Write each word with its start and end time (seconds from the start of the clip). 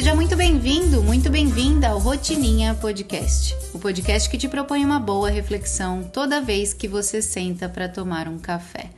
Seja 0.00 0.14
muito 0.14 0.34
bem-vindo, 0.34 1.02
muito 1.02 1.28
bem-vinda 1.28 1.88
ao 1.88 1.98
Rotininha 1.98 2.74
Podcast, 2.74 3.54
o 3.74 3.78
podcast 3.78 4.30
que 4.30 4.38
te 4.38 4.48
propõe 4.48 4.82
uma 4.82 4.98
boa 4.98 5.28
reflexão 5.28 6.02
toda 6.02 6.40
vez 6.40 6.72
que 6.72 6.88
você 6.88 7.20
senta 7.20 7.68
para 7.68 7.86
tomar 7.86 8.26
um 8.26 8.38
café. 8.38 8.88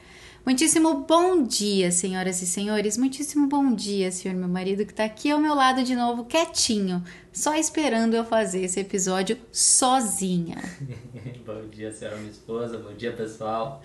Muitíssimo 0.45 1.05
bom 1.07 1.45
dia, 1.45 1.93
senhoras 1.93 2.43
e 2.43 2.47
senhores. 2.49 2.99
Muitíssimo 2.99 3.47
bom 3.47 3.73
dia, 3.73 4.11
senhor 4.11 4.37
meu 4.37 4.49
marido, 4.49 4.85
que 4.85 4.91
está 4.91 5.05
aqui 5.05 5.31
ao 5.31 5.39
meu 5.39 5.55
lado 5.55 5.85
de 5.85 5.95
novo, 5.95 6.25
quietinho, 6.25 7.01
só 7.33 7.55
esperando 7.55 8.15
eu 8.15 8.25
fazer 8.25 8.65
esse 8.65 8.81
episódio 8.81 9.39
sozinha. 9.53 10.57
bom 11.47 11.69
dia, 11.71 11.93
senhora 11.93 12.17
minha 12.17 12.33
esposa. 12.33 12.77
Bom 12.77 12.93
dia, 12.93 13.13
pessoal. 13.13 13.81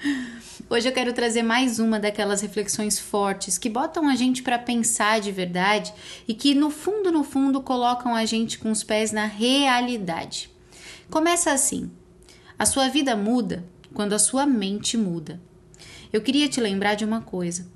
Hoje 0.68 0.90
eu 0.90 0.92
quero 0.92 1.14
trazer 1.14 1.44
mais 1.44 1.78
uma 1.78 2.00
daquelas 2.00 2.42
reflexões 2.42 2.98
fortes 2.98 3.60
que 3.60 3.70
botam 3.70 4.10
a 4.10 4.16
gente 4.16 4.42
para 4.42 4.58
pensar 4.58 5.22
de 5.22 5.32
verdade 5.32 5.94
e 6.28 6.34
que 6.34 6.56
no 6.56 6.72
fundo, 6.72 7.12
no 7.12 7.24
fundo, 7.24 7.62
colocam 7.62 8.16
a 8.16 8.26
gente 8.26 8.58
com 8.58 8.72
os 8.72 8.84
pés 8.84 9.12
na 9.12 9.26
realidade. 9.26 10.50
Começa 11.08 11.52
assim: 11.52 11.92
a 12.58 12.66
sua 12.66 12.90
vida 12.90 13.16
muda 13.16 13.64
quando 13.94 14.14
a 14.14 14.20
sua 14.20 14.48
mente 14.48 14.98
muda. 14.98 15.40
Eu 16.12 16.22
queria 16.22 16.48
te 16.48 16.60
lembrar 16.60 16.96
de 16.96 17.06
uma 17.06 17.22
coisa. 17.22 17.68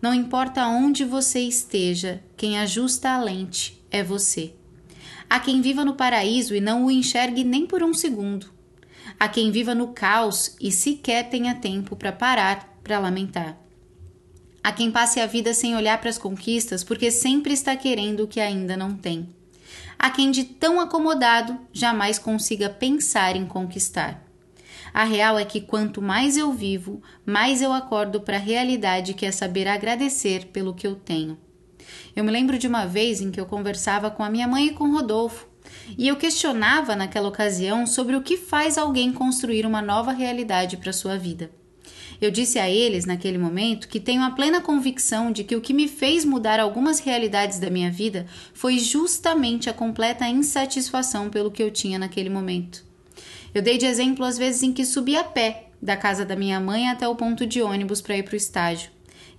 Não 0.00 0.14
importa 0.14 0.66
onde 0.66 1.04
você 1.04 1.40
esteja, 1.40 2.22
quem 2.36 2.58
ajusta 2.58 3.10
a 3.10 3.22
lente 3.22 3.82
é 3.90 4.02
você. 4.02 4.54
Há 5.28 5.40
quem 5.40 5.60
viva 5.60 5.84
no 5.84 5.94
paraíso 5.94 6.54
e 6.54 6.60
não 6.60 6.86
o 6.86 6.90
enxergue 6.90 7.44
nem 7.44 7.66
por 7.66 7.82
um 7.82 7.92
segundo. 7.92 8.50
Há 9.18 9.28
quem 9.28 9.50
viva 9.50 9.74
no 9.74 9.88
caos 9.88 10.56
e 10.60 10.70
sequer 10.70 11.28
tenha 11.28 11.54
tempo 11.54 11.96
para 11.96 12.12
parar 12.12 12.78
para 12.84 12.98
lamentar. 12.98 13.58
Há 14.62 14.72
quem 14.72 14.90
passe 14.90 15.20
a 15.20 15.26
vida 15.26 15.52
sem 15.52 15.76
olhar 15.76 15.98
para 15.98 16.10
as 16.10 16.18
conquistas 16.18 16.84
porque 16.84 17.10
sempre 17.10 17.52
está 17.52 17.76
querendo 17.76 18.24
o 18.24 18.28
que 18.28 18.40
ainda 18.40 18.76
não 18.76 18.94
tem. 18.94 19.28
Há 19.98 20.10
quem 20.10 20.30
de 20.30 20.44
tão 20.44 20.80
acomodado 20.80 21.58
jamais 21.72 22.18
consiga 22.18 22.70
pensar 22.70 23.34
em 23.34 23.44
conquistar. 23.44 24.27
A 24.92 25.04
real 25.04 25.38
é 25.38 25.44
que 25.44 25.60
quanto 25.60 26.00
mais 26.00 26.36
eu 26.36 26.52
vivo, 26.52 27.02
mais 27.24 27.62
eu 27.62 27.72
acordo 27.72 28.20
para 28.20 28.36
a 28.36 28.40
realidade 28.40 29.14
que 29.14 29.26
é 29.26 29.30
saber 29.30 29.68
agradecer 29.68 30.46
pelo 30.46 30.74
que 30.74 30.86
eu 30.86 30.94
tenho. 30.96 31.38
Eu 32.14 32.24
me 32.24 32.30
lembro 32.30 32.58
de 32.58 32.66
uma 32.66 32.86
vez 32.86 33.20
em 33.20 33.30
que 33.30 33.40
eu 33.40 33.46
conversava 33.46 34.10
com 34.10 34.22
a 34.22 34.30
minha 34.30 34.48
mãe 34.48 34.66
e 34.66 34.72
com 34.72 34.90
Rodolfo, 34.90 35.46
e 35.96 36.08
eu 36.08 36.16
questionava 36.16 36.96
naquela 36.96 37.28
ocasião 37.28 37.86
sobre 37.86 38.16
o 38.16 38.22
que 38.22 38.36
faz 38.36 38.78
alguém 38.78 39.12
construir 39.12 39.66
uma 39.66 39.82
nova 39.82 40.12
realidade 40.12 40.76
para 40.76 40.92
sua 40.92 41.16
vida. 41.16 41.50
Eu 42.20 42.32
disse 42.32 42.58
a 42.58 42.68
eles 42.68 43.04
naquele 43.04 43.38
momento 43.38 43.86
que 43.86 44.00
tenho 44.00 44.22
a 44.22 44.30
plena 44.30 44.60
convicção 44.60 45.30
de 45.30 45.44
que 45.44 45.54
o 45.54 45.60
que 45.60 45.72
me 45.72 45.86
fez 45.86 46.24
mudar 46.24 46.58
algumas 46.58 46.98
realidades 46.98 47.60
da 47.60 47.70
minha 47.70 47.92
vida 47.92 48.26
foi 48.52 48.78
justamente 48.78 49.70
a 49.70 49.72
completa 49.72 50.28
insatisfação 50.28 51.30
pelo 51.30 51.50
que 51.50 51.62
eu 51.62 51.70
tinha 51.70 51.98
naquele 51.98 52.28
momento. 52.28 52.87
Eu 53.54 53.62
dei 53.62 53.78
de 53.78 53.86
exemplo 53.86 54.24
as 54.24 54.36
vezes 54.36 54.62
em 54.62 54.72
que 54.72 54.84
subi 54.84 55.16
a 55.16 55.24
pé 55.24 55.70
da 55.80 55.96
casa 55.96 56.24
da 56.24 56.36
minha 56.36 56.60
mãe 56.60 56.88
até 56.88 57.08
o 57.08 57.16
ponto 57.16 57.46
de 57.46 57.62
ônibus 57.62 58.00
para 58.00 58.16
ir 58.16 58.22
para 58.22 58.34
o 58.34 58.36
estágio. 58.36 58.90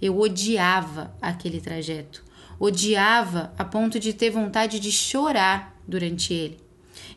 Eu 0.02 0.18
odiava 0.18 1.16
aquele 1.22 1.60
trajeto. 1.60 2.24
Odiava 2.60 3.54
a 3.58 3.64
ponto 3.64 4.00
de 4.00 4.14
ter 4.14 4.30
vontade 4.30 4.80
de 4.80 4.92
chorar 4.92 5.78
durante 5.88 6.34
ele. 6.34 6.60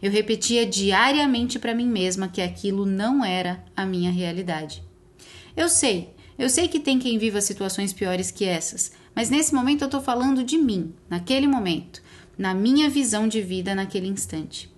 Eu 0.00 0.10
repetia 0.10 0.66
diariamente 0.66 1.58
para 1.58 1.74
mim 1.74 1.86
mesma 1.86 2.28
que 2.28 2.40
aquilo 2.40 2.84
não 2.84 3.24
era 3.24 3.64
a 3.76 3.86
minha 3.86 4.10
realidade. 4.10 4.82
Eu 5.56 5.68
sei, 5.68 6.14
eu 6.38 6.48
sei 6.48 6.66
que 6.66 6.80
tem 6.80 6.98
quem 6.98 7.18
viva 7.18 7.40
situações 7.40 7.92
piores 7.92 8.30
que 8.30 8.44
essas, 8.44 8.92
mas 9.14 9.30
nesse 9.30 9.54
momento 9.54 9.82
eu 9.82 9.86
estou 9.86 10.00
falando 10.00 10.42
de 10.42 10.56
mim, 10.56 10.94
naquele 11.08 11.46
momento, 11.46 12.02
na 12.38 12.54
minha 12.54 12.88
visão 12.88 13.28
de 13.28 13.40
vida 13.40 13.74
naquele 13.74 14.08
instante. 14.08 14.71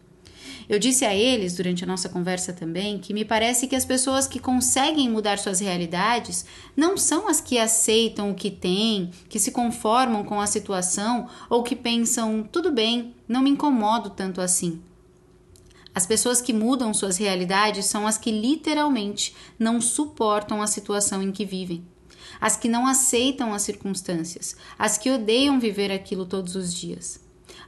Eu 0.69 0.79
disse 0.79 1.05
a 1.05 1.15
eles 1.15 1.55
durante 1.55 1.85
a 1.85 1.87
nossa 1.87 2.09
conversa 2.09 2.53
também 2.53 2.99
que 2.99 3.13
me 3.13 3.25
parece 3.25 3.67
que 3.67 3.77
as 3.77 3.85
pessoas 3.85 4.27
que 4.27 4.39
conseguem 4.39 5.11
mudar 5.11 5.39
suas 5.39 5.61
realidades 5.61 6.47
não 6.75 6.97
são 6.97 7.29
as 7.29 7.41
que 7.41 7.59
aceitam 7.59 8.31
o 8.31 8.35
que 8.35 8.51
têm, 8.51 9.11
que 9.29 9.39
se 9.39 9.51
conformam 9.51 10.25
com 10.25 10.41
a 10.41 10.47
situação 10.47 11.29
ou 11.51 11.63
que 11.63 11.77
pensam, 11.77 12.49
tudo 12.51 12.73
bem, 12.73 13.15
não 13.29 13.43
me 13.43 13.51
incomodo 13.51 14.11
tanto 14.11 14.41
assim. 14.41 14.81
As 15.95 16.07
pessoas 16.07 16.41
que 16.41 16.53
mudam 16.53 16.93
suas 16.93 17.19
realidades 17.19 17.87
são 17.87 18.07
as 18.07 18.19
que 18.19 18.33
literalmente 18.33 19.35
não 19.59 19.81
suportam 19.81 20.61
a 20.61 20.67
situação 20.67 21.23
em 21.23 21.31
que 21.31 21.45
vivem, 21.45 21.87
as 22.41 22.57
que 22.57 22.69
não 22.69 22.87
aceitam 22.87 23.55
as 23.55 23.63
circunstâncias, 23.63 24.57
as 24.79 24.99
que 24.99 25.11
odeiam 25.11 25.61
viver 25.61 25.93
aquilo 25.93 26.27
todos 26.27 26.57
os 26.57 26.75
dias. 26.75 27.21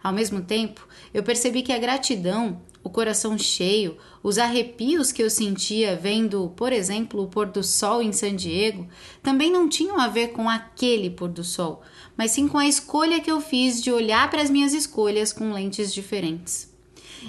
Ao 0.02 0.12
mesmo 0.12 0.40
tempo, 0.40 0.86
eu 1.14 1.22
percebi 1.22 1.62
que 1.62 1.72
a 1.72 1.78
gratidão 1.78 2.60
o 2.86 2.90
coração 2.90 3.36
cheio, 3.36 3.96
os 4.22 4.38
arrepios 4.38 5.10
que 5.10 5.20
eu 5.20 5.28
sentia 5.28 5.96
vendo, 5.96 6.52
por 6.54 6.72
exemplo, 6.72 7.20
o 7.20 7.26
pôr 7.26 7.46
do 7.46 7.60
sol 7.60 8.00
em 8.00 8.12
San 8.12 8.36
Diego, 8.36 8.86
também 9.24 9.50
não 9.50 9.68
tinham 9.68 10.00
a 10.00 10.06
ver 10.06 10.28
com 10.28 10.48
aquele 10.48 11.10
pôr 11.10 11.28
do 11.28 11.42
sol, 11.42 11.82
mas 12.16 12.30
sim 12.30 12.46
com 12.46 12.58
a 12.58 12.68
escolha 12.68 13.20
que 13.20 13.30
eu 13.30 13.40
fiz 13.40 13.82
de 13.82 13.90
olhar 13.90 14.30
para 14.30 14.40
as 14.40 14.50
minhas 14.50 14.72
escolhas 14.72 15.32
com 15.32 15.52
lentes 15.52 15.92
diferentes. 15.92 16.72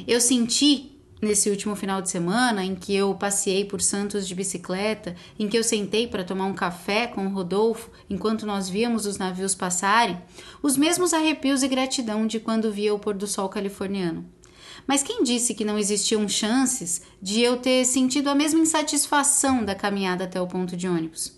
Eu 0.07 0.21
senti 0.21 0.91
nesse 1.19 1.49
último 1.49 1.75
final 1.75 2.03
de 2.03 2.11
semana 2.11 2.63
em 2.63 2.75
que 2.75 2.95
eu 2.95 3.15
passei 3.15 3.65
por 3.65 3.81
Santos 3.81 4.27
de 4.27 4.35
bicicleta, 4.35 5.15
em 5.39 5.47
que 5.47 5.57
eu 5.57 5.63
sentei 5.63 6.05
para 6.05 6.23
tomar 6.23 6.45
um 6.45 6.53
café 6.53 7.07
com 7.07 7.25
o 7.25 7.33
Rodolfo 7.33 7.89
enquanto 8.07 8.45
nós 8.45 8.69
víamos 8.69 9.07
os 9.07 9.17
navios 9.17 9.55
passarem, 9.55 10.21
os 10.61 10.77
mesmos 10.77 11.15
arrepios 11.15 11.63
e 11.63 11.67
gratidão 11.67 12.27
de 12.27 12.39
quando 12.39 12.71
via 12.71 12.93
o 12.93 12.99
pôr 12.99 13.15
do 13.15 13.25
sol 13.25 13.49
californiano. 13.49 14.36
Mas 14.85 15.01
quem 15.01 15.23
disse 15.23 15.53
que 15.53 15.65
não 15.65 15.77
existiam 15.77 16.27
chances 16.27 17.01
de 17.21 17.41
eu 17.41 17.57
ter 17.57 17.85
sentido 17.85 18.29
a 18.29 18.35
mesma 18.35 18.59
insatisfação 18.59 19.63
da 19.63 19.73
caminhada 19.73 20.25
até 20.25 20.41
o 20.41 20.47
ponto 20.47 20.77
de 20.77 20.87
ônibus? 20.87 21.35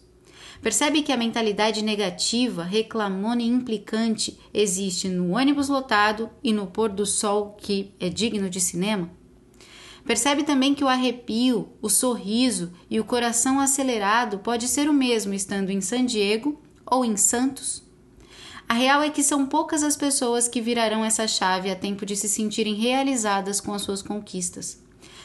Percebe 0.62 1.02
que 1.02 1.12
a 1.12 1.18
mentalidade 1.18 1.82
negativa, 1.82 2.64
reclamona 2.64 3.42
e 3.42 3.48
implicante 3.48 4.38
existe 4.54 5.08
no 5.08 5.38
ônibus 5.38 5.70
lotado 5.70 6.30
e 6.44 6.52
no 6.52 6.68
pôr 6.68 6.90
do 6.90 7.06
sol 7.06 7.56
que 7.58 7.94
é 8.00 8.10
digno 8.10 8.50
de 8.50 8.60
cinema? 8.60 9.10
Percebe 10.06 10.44
também 10.44 10.74
que 10.74 10.84
o 10.84 10.88
arrepio, 10.88 11.70
o 11.82 11.90
sorriso 11.90 12.74
e 12.90 13.00
o 13.00 13.06
coração 13.06 13.60
acelerado 13.60 14.40
pode 14.40 14.68
ser 14.68 14.90
o 14.90 14.94
mesmo 14.94 15.34
estando 15.34 15.70
em 15.70 15.80
San 15.82 16.06
Diego 16.06 16.60
ou 16.86 17.06
em 17.06 17.16
Santos? 17.16 17.89
A 18.69 18.75
real 18.75 19.02
é 19.02 19.09
que 19.09 19.24
são 19.24 19.47
poucas 19.47 19.81
as 19.81 19.97
pessoas 19.97 20.47
que 20.47 20.62
virarão 20.62 21.03
essa 21.03 21.28
chave 21.28 21.72
a 21.72 21.75
tempo 21.75 22.06
de 22.06 22.16
se 22.16 22.30
sentirem 22.30 22.75
realizadas 22.75 23.59
com 23.59 23.74
as 23.74 23.81
suas 23.81 24.03
conquistas. 24.03 24.80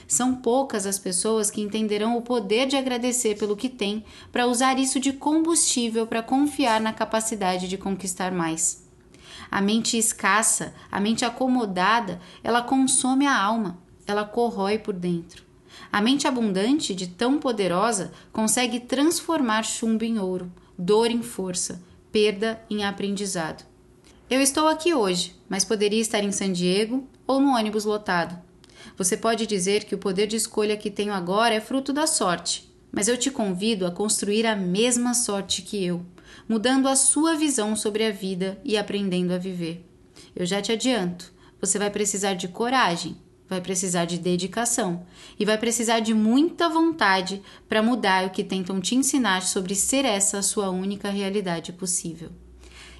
São 0.09 0.37
poucas 0.37 0.87
as 0.87 0.99
pessoas 0.99 1.51
que 1.51 1.61
entenderão 1.61 2.17
o 2.17 2.23
poder 2.23 2.67
de 2.67 2.75
agradecer 2.75 3.37
pelo 3.37 3.55
que 3.55 3.69
têm 3.69 4.03
para 4.33 4.47
usar 4.47 4.79
isso 4.79 4.99
de 4.99 5.13
combustível 5.13 6.07
para 6.07 6.23
confiar 6.23 6.81
na 6.81 6.91
capacidade 6.91 7.69
de 7.69 7.77
conquistar 7.77 8.33
mais. 8.33 8.83
A 9.51 9.61
mente 9.61 9.99
escassa, 9.99 10.73
a 10.91 10.99
mente 10.99 11.23
acomodada, 11.23 12.23
ela 12.43 12.63
consome 12.63 13.27
a 13.27 13.39
alma, 13.39 13.77
ela 14.07 14.25
corrói 14.25 14.79
por 14.79 14.95
dentro. 14.95 15.45
A 15.93 16.01
mente 16.01 16.27
abundante, 16.27 16.95
de 16.95 17.09
tão 17.09 17.39
poderosa, 17.39 18.11
consegue 18.33 18.81
transformar 18.81 19.65
chumbo 19.65 20.03
em 20.03 20.19
ouro, 20.19 20.51
dor 20.79 21.11
em 21.11 21.23
força, 21.23 21.83
perda 22.15 22.61
em 22.71 22.85
aprendizado. 22.85 23.65
Eu 24.31 24.41
estou 24.41 24.69
aqui 24.69 24.95
hoje, 24.95 25.35
mas 25.49 25.65
poderia 25.65 26.01
estar 26.01 26.23
em 26.23 26.31
San 26.31 26.53
Diego 26.53 27.09
ou 27.27 27.41
no 27.41 27.57
ônibus 27.57 27.85
lotado. 27.85 28.41
Você 28.97 29.17
pode 29.17 29.49
dizer 29.49 29.83
que 29.83 29.97
o 29.97 29.99
poder 29.99 30.29
de 30.29 30.37
escolha 30.37 30.77
que 30.77 30.93
tenho 30.93 31.13
agora 31.13 31.57
é 31.57 31.61
fruto 31.61 31.93
da 31.93 32.07
sorte, 32.07 32.73
mas 32.93 33.09
eu 33.09 33.17
te 33.17 33.33
convido 33.33 33.85
a 33.85 33.91
construir 33.91 34.47
a 34.47 34.55
mesma 34.55 35.13
sorte 35.13 35.61
que 35.61 35.85
eu, 35.85 36.07
mudando 36.49 36.87
a 36.87 36.95
sua 36.95 37.35
visão 37.35 37.75
sobre 37.75 38.07
a 38.07 38.13
vida 38.13 38.61
e 38.63 38.77
aprendendo 38.77 39.33
a 39.35 39.39
viver. 39.39 39.85
Eu 40.37 40.47
já 40.47 40.63
te 40.63 40.71
adianto, 40.71 41.33
você 41.61 41.81
vai 41.81 41.91
precisar 41.91 42.35
de 42.35 42.47
coragem, 42.47 43.17
vai 43.55 43.61
precisar 43.61 44.05
de 44.05 44.19
dedicação 44.19 45.07
e 45.39 45.45
vai 45.45 45.57
precisar 45.57 46.01
de 46.01 46.13
muita 46.13 46.69
vontade 46.69 47.41
para 47.69 47.83
mudar 47.83 48.27
o 48.27 48.31
que 48.31 48.43
tentam 48.43 48.81
te 48.81 48.95
ensinar 48.95 49.43
sobre 49.43 49.75
ser 49.75 50.05
essa 50.05 50.39
a 50.39 50.43
sua 50.43 50.71
única 50.71 51.09
realidade 51.09 51.73
possível. 51.73 52.31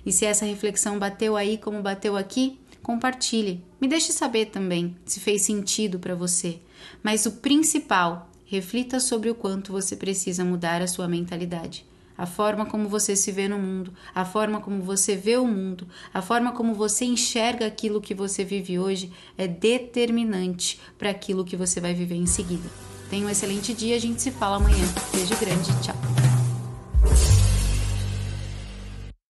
E 0.07 0.13
se 0.13 0.25
essa 0.25 0.45
reflexão 0.45 0.99
bateu 0.99 1.37
aí 1.37 1.59
como 1.59 1.83
bateu 1.83 2.17
aqui, 2.17 2.59
compartilhe. 2.83 3.65
Me 3.81 3.89
deixe 3.89 4.13
saber 4.13 4.47
também 4.47 4.97
se 5.05 5.19
fez 5.19 5.43
sentido 5.43 5.99
para 5.99 6.15
você. 6.15 6.61
Mas 7.03 7.27
o 7.27 7.33
principal, 7.33 8.31
reflita 8.45 9.01
sobre 9.01 9.31
o 9.31 9.35
quanto 9.35 9.73
você 9.73 9.97
precisa 9.97 10.45
mudar 10.45 10.83
a 10.83 10.87
sua 10.87 11.09
mentalidade 11.09 11.85
a 12.17 12.27
forma 12.27 12.67
como 12.67 12.89
você 12.89 13.17
se 13.17 13.31
vê 13.33 13.49
no 13.49 13.59
mundo, 13.59 13.93
a 14.15 14.25
forma 14.25 14.61
como 14.61 14.83
você 14.83 15.17
vê 15.17 15.37
o 15.37 15.47
mundo, 15.47 15.87
a 16.13 16.23
forma 16.23 16.53
como 16.53 16.75
você 16.75 17.05
enxerga 17.05 17.67
aquilo 17.67 18.01
que 18.01 18.15
você 18.15 18.45
vive 18.45 18.79
hoje 18.79 19.13
é 19.37 19.49
determinante 19.49 20.81
para 20.99 21.11
aquilo 21.11 21.45
que 21.45 21.57
você 21.57 21.81
vai 21.81 21.95
viver 21.95 22.17
em 22.17 22.27
seguida. 22.27 22.69
Tenha 23.11 23.27
um 23.27 23.31
excelente 23.31 23.75
dia, 23.75 23.97
a 23.97 24.01
gente 24.01 24.23
se 24.23 24.31
fala 24.31 24.57
amanhã. 24.57 24.85
Beijo 25.13 25.37
grande, 25.37 25.71
tchau. 25.83 26.14